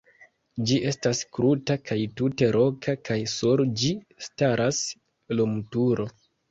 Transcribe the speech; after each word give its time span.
Ĝi 0.69 0.77
estas 0.91 1.21
kruta 1.37 1.75
kaj 1.91 1.99
tute 2.21 2.49
roka 2.57 2.97
kaj 3.11 3.21
sur 3.37 3.67
ĝi 3.83 3.95
staras 4.31 4.85
lumturo. 5.41 6.15